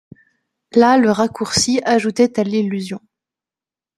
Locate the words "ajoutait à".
1.85-2.43